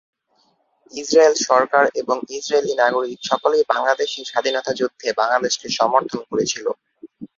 Israel 0.91 1.35
সরকার 1.47 1.83
এবং 2.01 2.17
Israeli 2.37 2.73
নাগরিক 2.75 3.19
সকলেই 3.31 3.63
বাংলাদেশের 3.71 4.29
স্বাধীনতা 4.31 4.71
যুদ্ধে 4.79 5.07
বাংলাদেশকে 5.19 5.67
সমর্থন 5.79 6.21
করেছিলো। 6.29 6.71